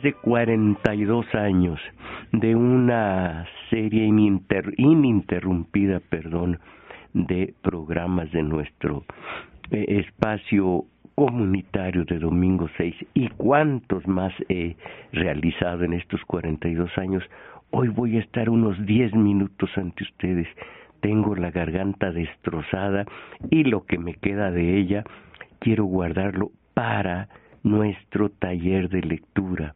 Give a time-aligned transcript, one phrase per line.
[0.00, 1.80] después de 42 años
[2.32, 6.58] de una serie ininterrumpida, perdón,
[7.12, 9.04] de programas de nuestro
[9.70, 10.84] eh, espacio
[11.14, 14.76] comunitario de Domingo 6 y cuántos más he
[15.12, 17.22] realizado en estos 42 años,
[17.70, 20.48] hoy voy a estar unos 10 minutos ante ustedes.
[21.00, 23.06] Tengo la garganta destrozada
[23.50, 25.04] y lo que me queda de ella
[25.58, 27.28] quiero guardarlo para
[27.62, 29.74] nuestro taller de lectura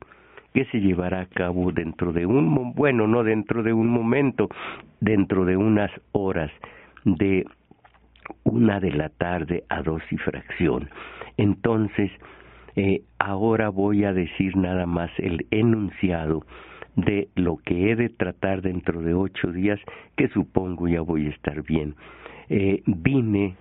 [0.55, 4.49] que se llevará a cabo dentro de un bueno no dentro de un momento
[5.01, 6.51] dentro de unas horas
[7.05, 7.45] de
[8.45, 10.89] una de la tarde a dos y fracción.
[11.37, 12.11] Entonces
[12.77, 16.47] eh, ahora voy a decir nada más el enunciado
[16.95, 19.81] de lo que he de tratar dentro de ocho días
[20.17, 21.97] que supongo ya voy a estar bien.
[22.49, 23.57] Eh, vine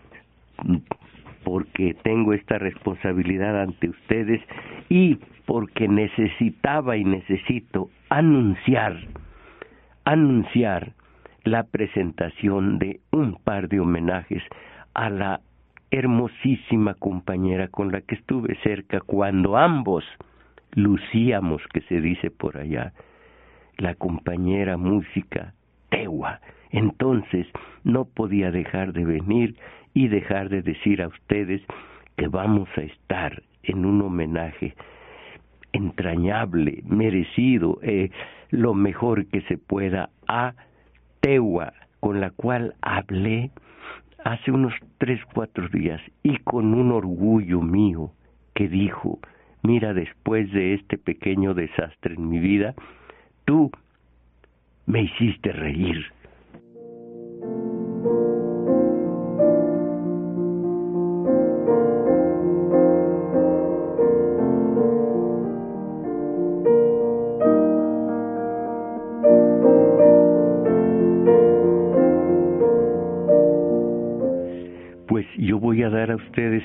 [1.44, 4.42] porque tengo esta responsabilidad ante ustedes
[4.90, 8.98] y porque necesitaba y necesito anunciar,
[10.06, 10.94] anunciar
[11.44, 14.42] la presentación de un par de homenajes
[14.94, 15.42] a la
[15.92, 20.04] hermosísima compañera con la que estuve cerca cuando ambos
[20.72, 22.94] lucíamos, que se dice por allá,
[23.78, 25.54] la compañera música
[25.90, 26.40] Tewa.
[26.72, 27.46] Entonces
[27.84, 29.56] no podía dejar de venir
[29.94, 31.62] y dejar de decir a ustedes
[32.16, 34.76] que vamos a estar en un homenaje
[35.72, 38.12] entrañable, merecido, eh,
[38.52, 40.54] lo mejor que se pueda a
[41.22, 43.52] Tewa, con la cual hablé
[44.24, 48.12] hace unos tres, cuatro días y con un orgullo mío
[48.54, 49.20] que dijo,
[49.64, 52.76] mira, después de este pequeño desastre en mi vida,
[53.46, 53.72] tú
[54.86, 56.06] me hiciste reír.
[75.52, 76.64] Voy a dar a ustedes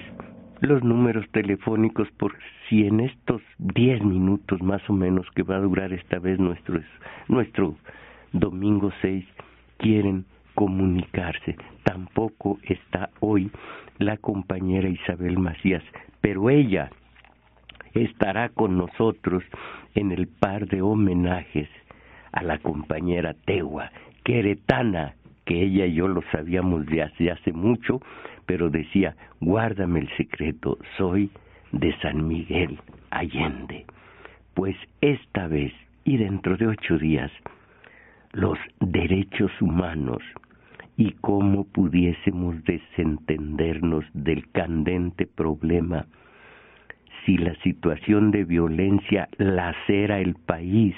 [0.60, 2.34] los números telefónicos por
[2.68, 6.80] si en estos diez minutos más o menos que va a durar esta vez nuestro,
[7.28, 7.74] nuestro
[8.32, 9.24] domingo 6
[9.78, 11.56] quieren comunicarse.
[11.84, 13.50] Tampoco está hoy
[13.98, 15.82] la compañera Isabel Macías,
[16.20, 16.90] pero ella
[17.94, 19.42] estará con nosotros
[19.94, 21.68] en el par de homenajes
[22.32, 23.90] a la compañera Tewa,
[24.24, 25.14] queretana,
[25.44, 28.00] que ella y yo lo sabíamos de hace, hace mucho,
[28.48, 31.30] pero decía, guárdame el secreto, soy
[31.70, 32.80] de San Miguel
[33.10, 33.84] Allende.
[34.54, 35.70] Pues esta vez
[36.04, 37.30] y dentro de ocho días,
[38.32, 40.22] los derechos humanos
[40.96, 46.06] y cómo pudiésemos desentendernos del candente problema
[47.26, 50.96] si la situación de violencia lacera el país,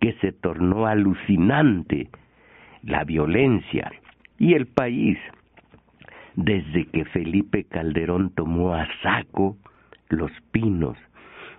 [0.00, 2.08] que se tornó alucinante,
[2.82, 3.92] la violencia
[4.36, 5.16] y el país
[6.36, 9.56] desde que Felipe Calderón tomó a saco
[10.08, 10.96] los pinos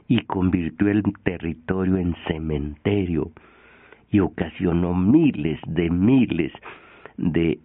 [0.07, 3.31] y convirtió el territorio en cementerio
[4.09, 6.53] y ocasionó miles de miles
[7.17, 7.59] de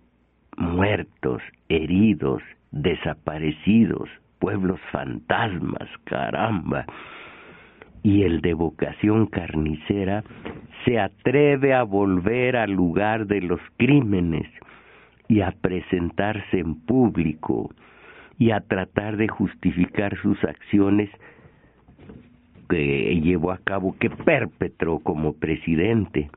[0.56, 2.42] muertos, heridos,
[2.72, 6.84] desaparecidos, pueblos fantasmas, caramba.
[8.02, 10.24] Y el de vocación carnicera
[10.84, 14.48] se atreve a volver al lugar de los crímenes
[15.32, 17.70] y a presentarse en público
[18.38, 21.08] y a tratar de justificar sus acciones
[22.68, 26.30] que llevó a cabo, que perpetró como presidente,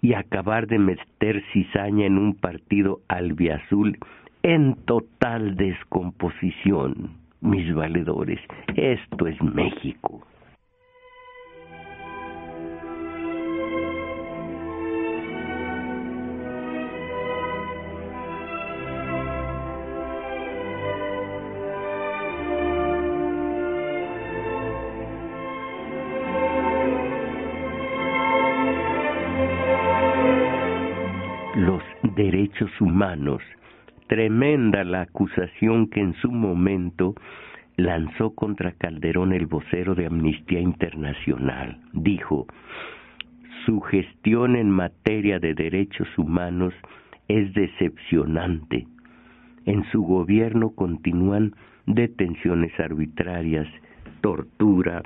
[0.00, 3.96] y acabar de meter cizaña en un partido albiazul
[4.42, 8.40] en total descomposición, mis valedores.
[8.74, 10.26] Esto es México.
[32.92, 33.42] Humanos.
[34.06, 37.14] Tremenda la acusación que en su momento
[37.76, 41.78] lanzó contra Calderón el vocero de Amnistía Internacional.
[41.94, 42.46] Dijo,
[43.64, 46.74] su gestión en materia de derechos humanos
[47.28, 48.86] es decepcionante.
[49.64, 51.54] En su gobierno continúan
[51.86, 53.68] detenciones arbitrarias,
[54.20, 55.02] tortura,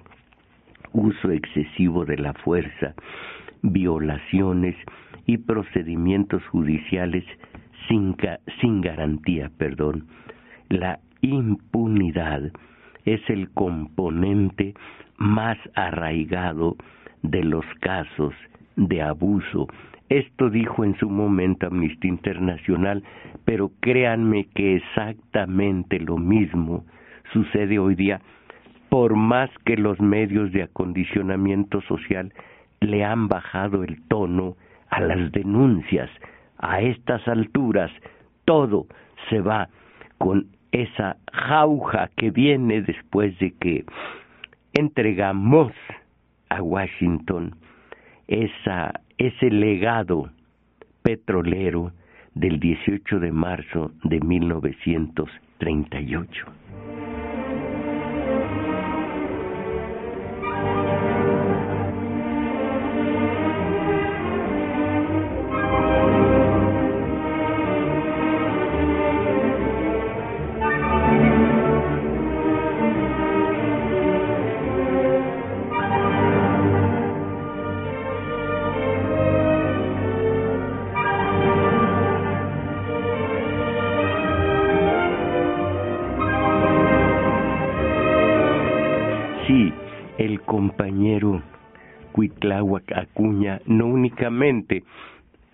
[0.93, 2.95] uso excesivo de la fuerza,
[3.63, 4.75] violaciones
[5.27, 7.25] y procedimientos judiciales
[7.89, 10.07] sin, garantía, perdón.
[10.69, 12.51] La impunidad
[13.05, 14.75] es el componente
[15.19, 16.77] más arraigado
[17.23, 18.35] de los casos
[18.77, 19.69] de abuso.
[20.09, 23.03] Esto dijo en su momento Amnistía Internacional,
[23.45, 26.85] pero créanme que exactamente lo mismo
[27.33, 28.21] sucede hoy día,
[28.89, 32.33] por más que los medios de acondicionamiento social
[32.81, 34.57] le han bajado el tono
[34.91, 36.09] a las denuncias.
[36.59, 37.93] A estas alturas
[38.45, 38.87] todo
[39.29, 39.69] se va
[40.19, 43.85] con esa jauja que viene después de que
[44.75, 45.73] entregamos
[46.49, 47.55] a Washington
[48.29, 50.31] ese legado
[51.03, 51.93] petrolero
[52.35, 56.47] del 18 de marzo de 1938.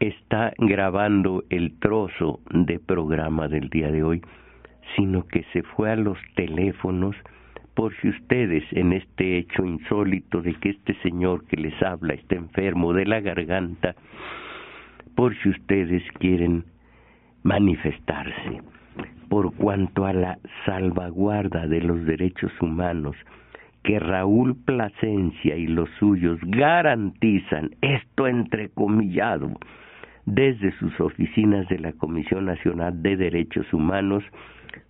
[0.00, 4.22] Está grabando el trozo de programa del día de hoy,
[4.96, 7.16] sino que se fue a los teléfonos
[7.74, 12.35] por si ustedes en este hecho insólito de que este señor que les habla está
[12.35, 13.94] enfermo de la garganta,
[15.14, 16.64] por si ustedes quieren
[17.42, 18.62] manifestarse.
[19.28, 23.16] Por cuanto a la salvaguarda de los derechos humanos
[23.82, 29.50] que Raúl Plasencia y los suyos garantizan, esto entrecomillado,
[30.24, 34.22] desde sus oficinas de la Comisión Nacional de Derechos Humanos,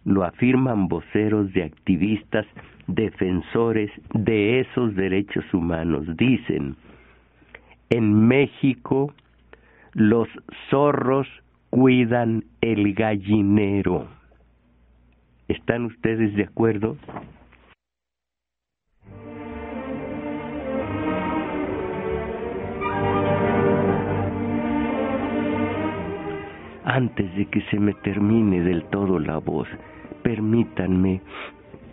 [0.04, 2.46] lo afirman voceros de activistas
[2.86, 6.04] defensores de esos derechos humanos.
[6.16, 6.76] Dicen,
[7.90, 9.14] en México
[9.94, 10.28] los
[10.70, 11.28] zorros
[11.70, 14.08] cuidan el gallinero.
[15.48, 16.96] ¿Están ustedes de acuerdo?
[26.84, 29.68] Antes de que se me termine del todo la voz,
[30.22, 31.20] permítanme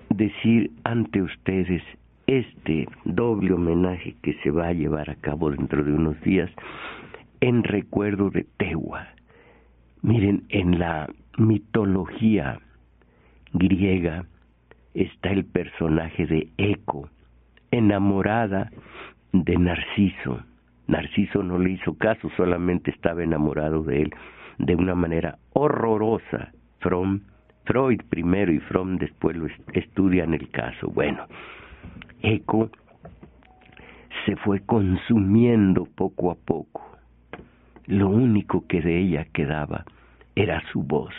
[0.10, 1.84] decir ante ustedes
[2.28, 6.50] este doble homenaje que se va a llevar a cabo dentro de unos días
[7.42, 9.08] en recuerdo de Tewa.
[10.02, 12.60] Miren, en la mitología
[13.54, 14.26] griega
[14.94, 17.10] está el personaje de Eco,
[17.72, 18.72] enamorada
[19.34, 20.40] de Narciso.
[20.88, 24.14] Narciso no le hizo caso, solamente estaba enamorado de él
[24.60, 26.52] de una manera horrorosa.
[26.80, 27.22] From,
[27.66, 30.90] Freud primero y Fromm después lo estudian el caso.
[30.90, 31.26] Bueno,
[32.22, 32.70] Eco
[34.26, 36.86] se fue consumiendo poco a poco.
[37.88, 39.86] Lo único que de ella quedaba
[40.36, 41.14] era su voz.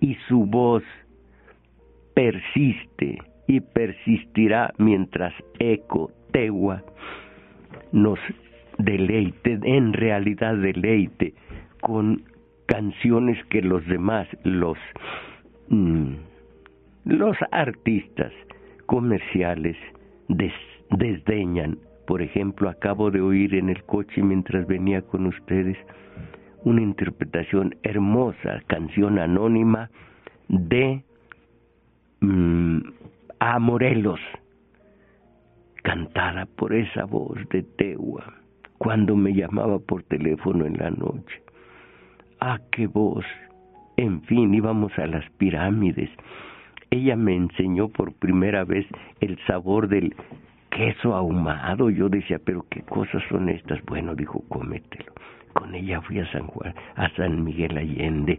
[0.00, 0.82] Y su voz
[2.14, 6.82] persiste y persistirá mientras Eco Tewa
[7.92, 8.18] nos
[8.78, 11.34] deleite, en realidad deleite
[11.80, 12.24] con
[12.66, 14.78] canciones que los demás, los,
[15.68, 16.14] mm,
[17.04, 18.32] los artistas
[18.86, 19.76] comerciales
[20.90, 21.78] desdeñan.
[22.06, 25.76] Por ejemplo, acabo de oír en el coche mientras venía con ustedes
[26.64, 29.90] una interpretación hermosa, canción anónima
[30.48, 31.04] de
[32.20, 32.78] mm,
[33.38, 34.20] A Morelos,
[35.82, 38.34] cantada por esa voz de Tewa,
[38.78, 41.42] cuando me llamaba por teléfono en la noche.
[42.40, 43.24] Ah, qué voz.
[43.96, 46.10] En fin, íbamos a las pirámides.
[46.90, 48.86] Ella me enseñó por primera vez
[49.20, 50.14] el sabor del
[50.70, 51.88] queso ahumado.
[51.88, 53.82] Yo decía, pero qué cosas son estas.
[53.86, 55.12] Bueno, dijo, cómetelo.
[55.54, 58.38] Con ella fui a San Juan, a San Miguel Allende,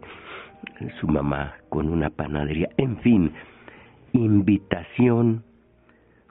[1.00, 2.68] su mamá con una panadería.
[2.76, 3.32] En fin,
[4.12, 5.42] invitación,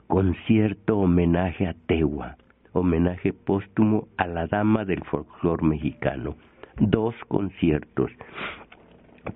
[0.06, 2.38] concierto, homenaje a Tewa,
[2.72, 6.36] homenaje póstumo a la dama del folclor mexicano
[6.80, 8.10] dos conciertos.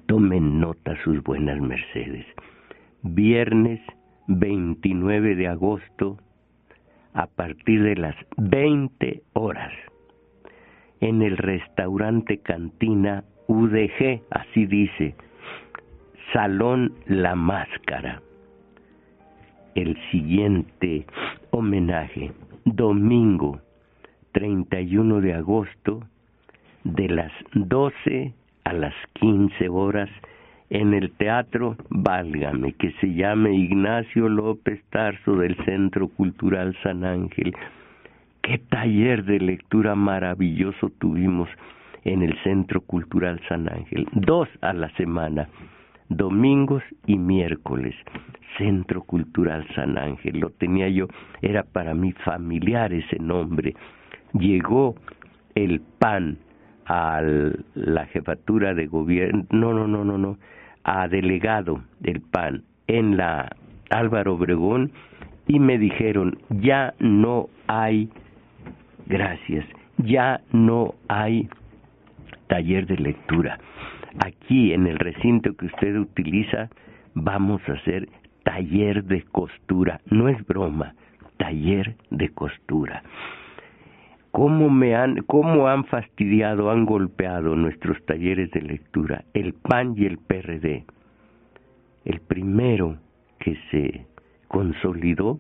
[0.07, 2.27] Tomen nota sus buenas mercedes.
[3.03, 3.81] Viernes
[4.29, 6.19] 29 de agosto
[7.15, 9.73] a partir de las 20 horas
[11.01, 15.17] en el restaurante Cantina UDG, así dice,
[16.33, 18.23] Salón La Máscara.
[19.75, 21.05] El siguiente
[21.51, 22.33] homenaje,
[22.65, 23.61] domingo
[24.33, 26.05] 31 de agosto
[26.85, 28.33] de las 12
[28.65, 30.11] a las 15 horas
[30.71, 37.55] en el teatro Válgame, que se llame Ignacio López Tarso del Centro Cultural San Ángel.
[38.41, 41.49] Qué taller de lectura maravilloso tuvimos
[42.05, 44.09] en el Centro Cultural San Ángel.
[44.13, 45.49] Dos a la semana,
[46.09, 47.95] domingos y miércoles.
[48.59, 50.41] Centro Cultural San Ángel.
[50.41, 51.07] Lo tenía yo,
[51.43, 53.75] era para mí familiar ese nombre.
[54.33, 54.95] Llegó
[55.55, 56.39] el PAN
[56.95, 57.23] a
[57.75, 60.37] la jefatura de gobierno, no, no, no, no, no,
[60.85, 63.57] a delegado del PAN en la
[63.89, 64.93] Álvaro Obregón
[65.47, 68.11] y me dijeron, ya no hay,
[69.07, 69.65] gracias,
[69.97, 71.49] ya no hay
[72.49, 73.59] taller de lectura.
[74.23, 76.69] Aquí en el recinto que usted utiliza
[77.15, 78.07] vamos a hacer
[78.43, 80.95] taller de costura, no es broma,
[81.39, 83.03] taller de costura.
[84.33, 90.07] ¿Cómo, me han, ¿Cómo han fastidiado, han golpeado nuestros talleres de lectura el PAN y
[90.07, 90.85] el PRD?
[92.07, 92.97] El primero
[93.39, 94.07] que se
[94.49, 95.39] consolidó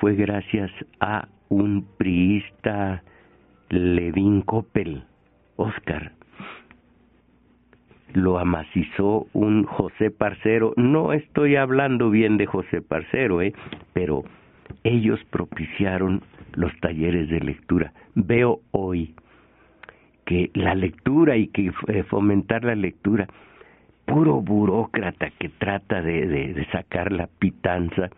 [0.00, 3.02] fue gracias a un priista
[3.68, 5.04] Levin Coppel,
[5.56, 6.12] Oscar.
[8.14, 10.72] Lo amacizó un José Parcero.
[10.76, 13.52] No estoy hablando bien de José Parcero, ¿eh?
[13.92, 14.24] pero
[14.86, 16.22] ellos propiciaron
[16.54, 17.92] los talleres de lectura.
[18.14, 19.14] Veo hoy
[20.24, 23.26] que la lectura y que eh, fomentar la lectura,
[24.04, 28.10] puro burócrata que trata de, de, sacar la pitanza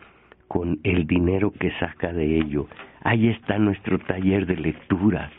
[0.46, 2.66] con el dinero que saca de ello.
[3.02, 5.30] Ahí está nuestro taller de lectura,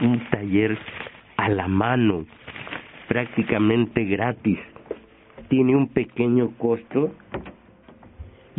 [0.00, 0.76] un taller
[1.36, 2.26] a la mano,
[3.08, 4.58] prácticamente gratis.
[5.48, 7.14] Tiene un pequeño costo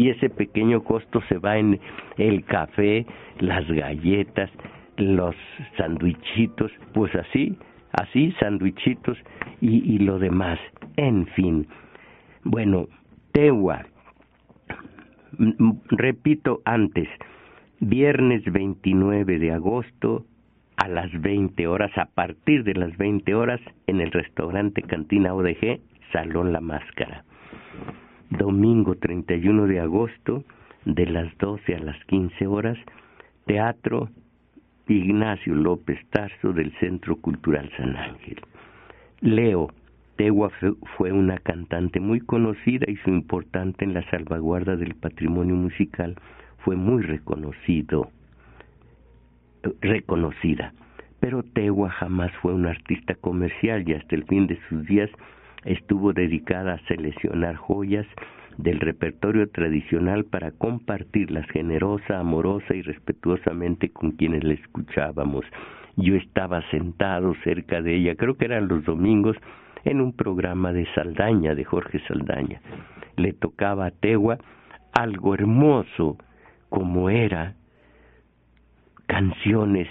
[0.02, 1.80] y ese pequeño costo se va en
[2.18, 3.06] el café,
[3.40, 4.50] las galletas,
[4.98, 5.36] los
[5.78, 7.56] sandwichitos, pues así,
[7.92, 9.16] así, sandwichitos
[9.62, 10.58] y, y lo demás.
[10.98, 11.68] En fin,
[12.44, 12.88] bueno,
[13.32, 13.86] Tewa,
[15.92, 17.08] repito antes,
[17.80, 20.26] viernes 29 de agosto
[20.78, 25.80] a las 20 horas, a partir de las 20 horas, en el restaurante Cantina ODG,
[26.12, 27.24] Salón La Máscara
[28.32, 30.44] domingo 31 de agosto,
[30.86, 32.78] de las 12 a las 15 horas,
[33.46, 34.10] Teatro
[34.88, 38.42] Ignacio López Tarso del Centro Cultural San Ángel.
[39.22, 39.70] Leo,
[40.16, 40.52] Tegua
[40.98, 46.16] fue una cantante muy conocida y su importante en la salvaguarda del patrimonio musical
[46.60, 48.12] fue muy reconocido,
[49.82, 50.74] reconocida.
[51.20, 55.10] Pero Tegua jamás fue una artista comercial y hasta el fin de sus días
[55.66, 58.08] estuvo dedicada a seleccionar joyas
[58.58, 65.46] del repertorio tradicional para compartirlas generosa, amorosa y respetuosamente con quienes la escuchábamos.
[65.96, 69.38] Yo estaba sentado cerca de ella, creo que eran los domingos,
[69.84, 72.62] en un programa de Saldaña, de Jorge Saldaña.
[73.18, 74.38] Le tocaba a Tegua
[74.94, 76.18] algo hermoso
[76.70, 77.56] como era
[79.08, 79.88] canciones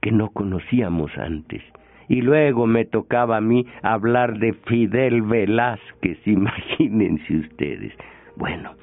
[0.00, 1.62] que no conocíamos antes
[2.08, 7.92] y luego me tocaba a mí hablar de Fidel Velázquez, imagínense ustedes.
[8.36, 8.74] Bueno,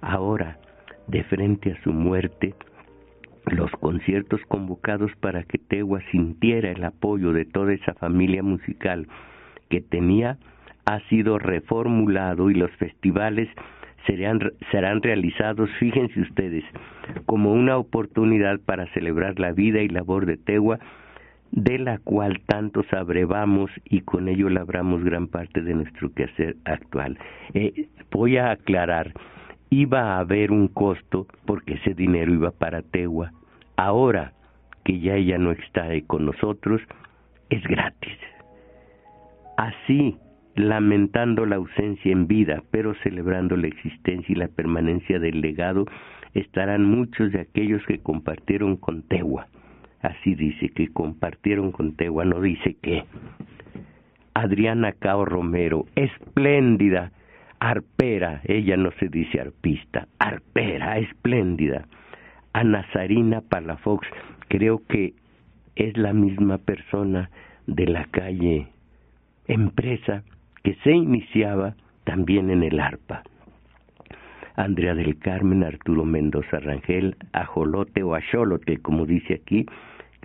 [0.00, 0.58] ahora,
[1.06, 2.54] de frente a su muerte,
[3.46, 9.06] los conciertos convocados para que Tegua sintiera el apoyo de toda esa familia musical
[9.68, 10.38] que tenía
[10.84, 13.48] ha sido reformulado y los festivales
[14.06, 14.40] serán,
[14.70, 16.64] serán realizados, fíjense ustedes,
[17.24, 20.78] como una oportunidad para celebrar la vida y labor de Tegua
[21.52, 27.18] de la cual tantos abrevamos y con ello labramos gran parte de nuestro quehacer actual.
[27.54, 29.12] Eh, voy a aclarar,
[29.70, 33.32] iba a haber un costo porque ese dinero iba para Tegua.
[33.76, 34.32] Ahora
[34.84, 36.80] que ya ella no está con nosotros,
[37.50, 38.18] es gratis.
[39.56, 40.16] Así,
[40.54, 45.86] lamentando la ausencia en vida, pero celebrando la existencia y la permanencia del legado,
[46.34, 49.48] estarán muchos de aquellos que compartieron con Tegua
[50.06, 53.04] así dice, que compartieron con Tegua, no dice qué.
[54.34, 57.12] Adriana Cao Romero, espléndida,
[57.58, 61.86] arpera, ella no se dice arpista, arpera, espléndida.
[62.52, 64.06] Ana Sarina Palafox,
[64.48, 65.14] creo que
[65.74, 67.30] es la misma persona
[67.66, 68.68] de la calle
[69.46, 70.22] empresa
[70.62, 73.22] que se iniciaba también en el arpa.
[74.56, 79.66] Andrea del Carmen, Arturo Mendoza Rangel, Ajolote o Acholote, como dice aquí,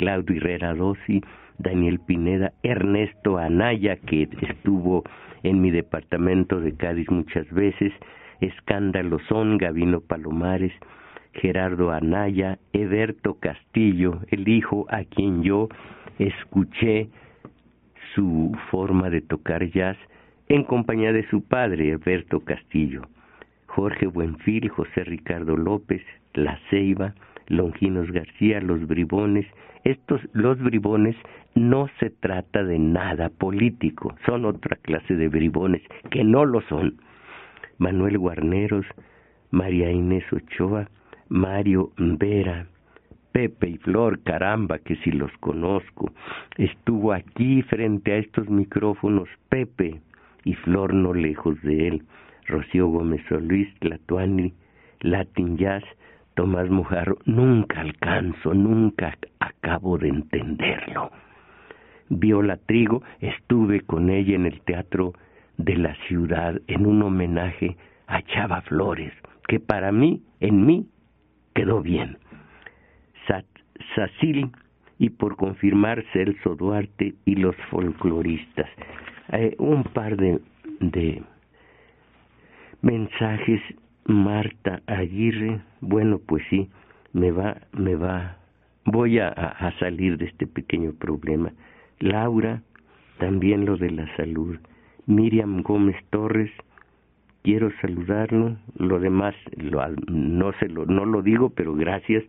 [0.01, 1.21] Claudio Herrera Dossi,
[1.59, 5.03] Daniel Pineda, Ernesto Anaya, que estuvo
[5.43, 7.93] en mi departamento de Cádiz muchas veces,
[8.39, 10.73] Escándalo Son, Gavino Palomares,
[11.33, 15.69] Gerardo Anaya, Eberto Castillo, el hijo a quien yo
[16.17, 17.09] escuché
[18.15, 19.97] su forma de tocar jazz
[20.49, 23.03] en compañía de su padre, Alberto Castillo,
[23.67, 26.01] Jorge Buenfil, José Ricardo López,
[26.33, 27.13] La Ceiba,
[27.49, 29.45] Longinos García, Los Bribones.
[29.83, 31.15] Estos, los bribones,
[31.55, 36.97] no se trata de nada político, son otra clase de bribones que no lo son.
[37.77, 38.85] Manuel Guarneros,
[39.49, 40.87] María Inés Ochoa,
[41.29, 42.67] Mario Vera,
[43.31, 46.11] Pepe y Flor, caramba, que si los conozco.
[46.57, 50.01] Estuvo aquí frente a estos micrófonos Pepe
[50.43, 52.03] y Flor no lejos de él.
[52.47, 54.53] Rocío Gómez Luis, Latuani,
[54.99, 55.83] Latin Jazz,
[56.41, 61.11] Tomás Mujarro, nunca alcanzo, nunca acabo de entenderlo.
[62.09, 65.13] Viola Trigo, estuve con ella en el Teatro
[65.57, 67.77] de la Ciudad en un homenaje
[68.07, 69.13] a Chava Flores,
[69.47, 70.87] que para mí, en mí,
[71.53, 72.17] quedó bien.
[73.95, 74.49] Sacil
[74.97, 78.67] y por confirmar Celso Duarte y los folcloristas.
[79.31, 80.39] Eh, un par de,
[80.79, 81.21] de
[82.81, 83.61] mensajes.
[84.05, 86.69] Marta Aguirre, bueno, pues sí,
[87.13, 88.37] me va, me va,
[88.85, 91.51] voy a, salir de este pequeño problema.
[91.99, 92.61] Laura,
[93.19, 94.57] también lo de la salud.
[95.05, 96.51] Miriam Gómez Torres,
[97.43, 102.23] quiero saludarlo, lo demás lo, no se lo no lo digo, pero gracias.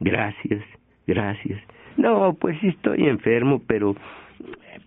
[0.00, 0.64] Gracias,
[1.06, 1.60] gracias.
[1.96, 3.94] No, pues sí estoy enfermo, pero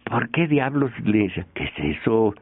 [0.06, 2.34] ¿por qué diablos le qué es eso?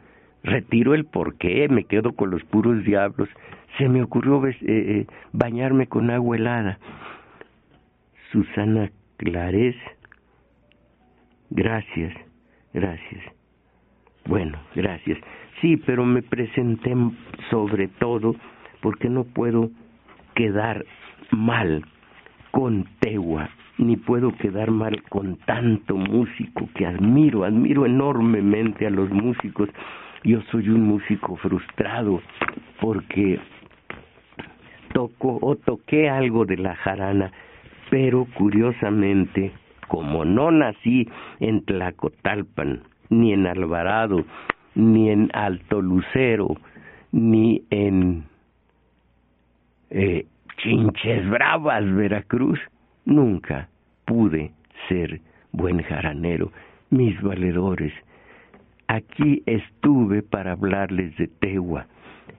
[0.43, 3.29] Retiro el por qué, me quedo con los puros diablos.
[3.77, 6.79] Se me ocurrió eh, eh, bañarme con agua helada.
[8.31, 9.75] Susana Clarés,
[11.49, 12.13] gracias,
[12.73, 13.23] gracias.
[14.25, 15.19] Bueno, gracias.
[15.59, 16.95] Sí, pero me presenté
[17.49, 18.35] sobre todo
[18.81, 19.69] porque no puedo
[20.33, 20.85] quedar
[21.31, 21.85] mal
[22.51, 29.09] con Tegua, ni puedo quedar mal con tanto músico que admiro, admiro enormemente a los
[29.09, 29.69] músicos.
[30.23, 32.21] Yo soy un músico frustrado
[32.79, 33.39] porque
[34.93, 37.31] toco o toqué algo de la jarana,
[37.89, 39.51] pero curiosamente,
[39.87, 44.23] como no nací en Tlacotalpan, ni en Alvarado,
[44.75, 46.55] ni en Alto Lucero,
[47.11, 48.23] ni en
[49.89, 50.25] eh,
[50.57, 52.59] Chinches Bravas, Veracruz,
[53.05, 53.69] nunca
[54.05, 54.51] pude
[54.87, 55.19] ser
[55.51, 56.51] buen jaranero.
[56.91, 57.93] Mis valedores,
[58.91, 61.87] aquí estuve para hablarles de Tegua.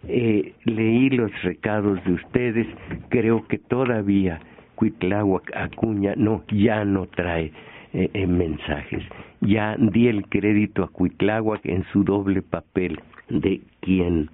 [0.06, 2.66] Eh, leí los recados de ustedes,
[3.08, 4.40] creo que todavía
[4.74, 7.52] Cuitláhuac Acuña no, ya no trae
[7.92, 9.02] eh, eh, mensajes.
[9.40, 14.28] Ya di el crédito a Cuitláhuac en su doble papel de quien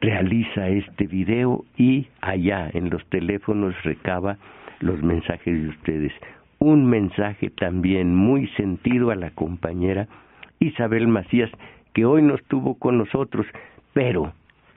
[0.00, 4.36] realiza este video y allá en los teléfonos recaba
[4.80, 6.12] los mensajes de ustedes.
[6.58, 10.08] Un mensaje también muy sentido a la compañera
[10.62, 11.50] Isabel Macías,
[11.92, 13.46] que hoy no estuvo con nosotros,
[13.92, 14.32] pero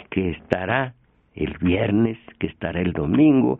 [0.09, 0.93] que estará
[1.35, 3.59] el viernes, que estará el domingo,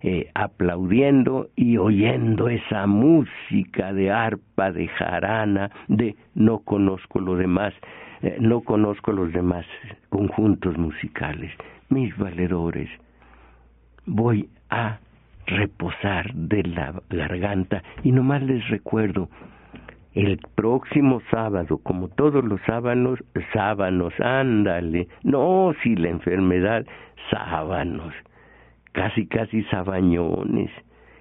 [0.00, 7.74] eh, aplaudiendo y oyendo esa música de arpa, de jarana, de no conozco lo demás,
[8.22, 9.66] eh, no conozco los demás
[10.08, 11.52] conjuntos musicales,
[11.90, 12.88] mis valedores.
[14.06, 15.00] Voy a
[15.46, 19.28] reposar de la garganta y nomás les recuerdo
[20.14, 23.18] el próximo sábado, como todos los sábanos,
[23.52, 26.86] sábanos, ándale, no, si la enfermedad,
[27.30, 28.14] sábanos,
[28.92, 30.70] casi casi sabañones,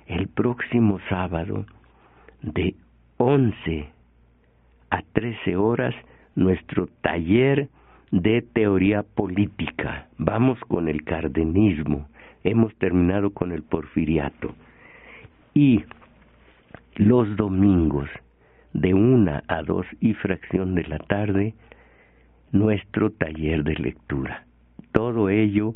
[0.08, 1.66] el próximo sábado
[2.42, 2.76] de
[3.18, 3.90] once
[4.90, 5.94] a trece horas
[6.36, 7.68] nuestro taller
[8.12, 10.08] de teoría política.
[10.18, 12.08] Vamos con el cardenismo.
[12.44, 14.56] Hemos terminado con el porfiriato.
[15.54, 15.84] Y
[16.96, 18.10] los domingos,
[18.78, 21.56] de una a dos y fracción de la tarde,
[22.52, 24.46] nuestro taller de lectura.
[24.92, 25.74] Todo ello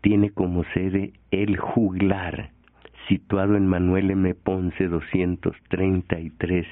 [0.00, 2.50] tiene como sede el juglar,
[3.08, 4.32] situado en Manuel M.
[4.34, 6.66] Ponce 233,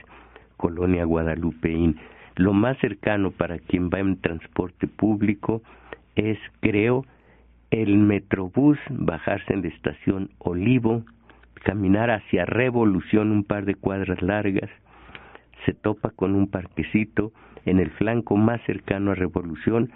[0.57, 1.97] Colonia Guadalupeín.
[2.37, 5.61] Lo más cercano para quien va en transporte público
[6.15, 7.05] es, creo,
[7.73, 11.03] el Metrobús, bajarse en la estación Olivo,
[11.65, 14.71] caminar hacia Revolución un par de cuadras largas,
[15.65, 17.33] se topa con un parquecito,
[17.65, 19.91] en el flanco más cercano a Revolución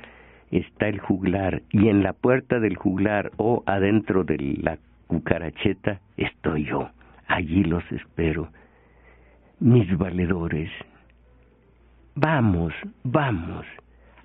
[0.50, 6.64] está el juglar y en la puerta del juglar o adentro de la cucaracheta estoy
[6.64, 6.90] yo.
[7.26, 8.48] Allí los espero.
[9.60, 10.70] Mis valedores,
[12.20, 12.72] Vamos,
[13.04, 13.64] vamos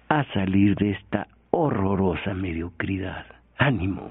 [0.09, 3.23] a salir de esta horrorosa mediocridad.
[3.59, 4.09] Ánimo.